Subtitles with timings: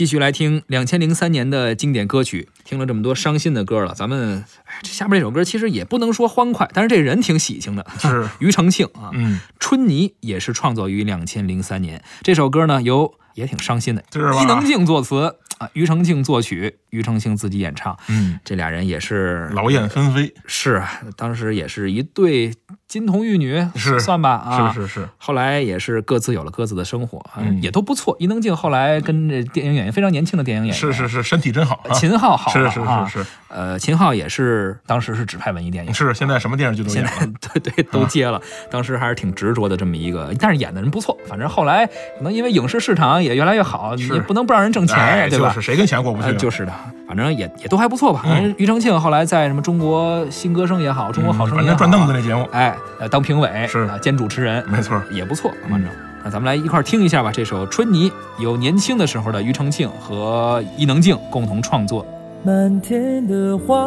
[0.00, 8.26] 继续来听两千零三年的经典歌曲，听了这么多伤心的歌了，咱们哎，这下面这首歌其实也不能说欢快，但是这人挺喜庆的，是。
[8.40, 12.02] 庾澄庆啊，嗯，春泥也是创作于两千零三年。
[12.22, 17.96] 这首歌呢，由也挺伤心的，是伊能静作词啊，庾澄庆作曲，庾澄庆自己演唱。
[18.08, 22.52] 嗯，这俩人也是劳燕分飞，是啊，当时也是一对
[22.88, 24.00] 金童玉女，是。
[24.00, 27.22] 算吧啊，是是是，后来也是各自有了各自的生活，
[27.60, 28.16] 也都不错。
[28.18, 30.80] 伊能静后来跟这电影演员非常年轻的电影演员。
[30.80, 31.84] 是是是，身体真好。
[31.88, 33.26] 啊，秦昊好是是是是。
[33.48, 41.18] 呃，秦昊也是当时是指派文艺电影，是，现在什么电视剧都现演在了， 对对都接了，当时还是挺执着的这么一个，但是演的人不错。
[41.26, 45.62] 反正后来可能因为影视市场也越来越好，也不能不让人挣钱呀，哎，对吧就是？
[45.62, 46.32] 谁跟钱过不去？
[46.34, 46.72] 就是的，
[47.06, 48.22] 反正也也都还不错吧。
[48.24, 55.90] 嗯反正庾澄庆后来在什么中国新歌声也好，中国好声音也好，反正转凳子那节目，哎，呃，当评委是啊兼主持人，没错也不错，反正。
[56.22, 62.06] 那咱们来一块儿听一下吧，这首《春泥》由年轻的时候的庾澄庆和伊能静共同创作。
[62.44, 63.86] 漫天的花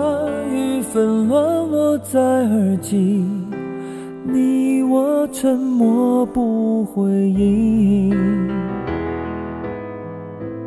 [0.51, 3.23] 雨纷乱落在耳际，
[4.25, 8.15] 你我沉默不回应。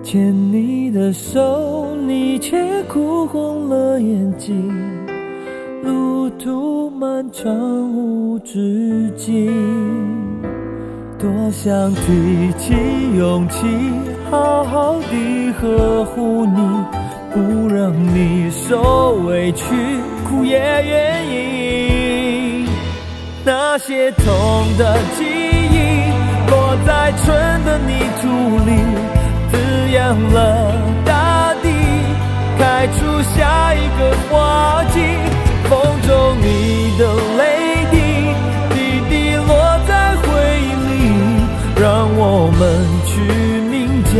[0.06, 4.72] 牵你的手，你却哭红了眼睛。
[5.82, 7.52] 路途漫长
[7.92, 9.52] 无止境，
[11.18, 12.72] 多想提起
[13.18, 13.66] 勇气，
[14.30, 16.60] 好好地呵护你。
[17.34, 19.64] 不让你受委屈，
[20.28, 22.68] 哭也愿意。
[23.44, 24.24] 那些痛
[24.78, 26.06] 的记忆，
[26.48, 28.28] 落在春的泥土
[28.64, 28.70] 里，
[30.14, 30.72] 了
[31.04, 31.68] 大地，
[32.58, 35.00] 开出下一个花季。
[35.68, 37.02] 风中你的
[37.36, 37.42] 泪
[37.90, 37.94] 滴，
[38.72, 38.76] 滴
[39.10, 39.48] 滴落
[39.88, 40.22] 在回
[40.62, 40.94] 忆里，
[41.80, 41.84] 让
[42.16, 42.22] 我
[42.56, 42.62] 们
[43.04, 43.10] 取
[43.68, 44.14] 名叫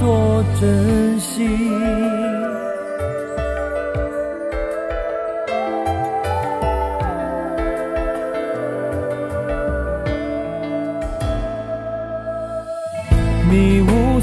[0.00, 2.45] 做珍惜。